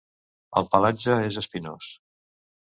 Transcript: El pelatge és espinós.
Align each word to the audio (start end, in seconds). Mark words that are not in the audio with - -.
El 0.61 0.65
pelatge 0.71 1.19
és 1.27 1.37
espinós. 1.43 1.93